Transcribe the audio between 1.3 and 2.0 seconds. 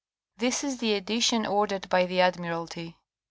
ordered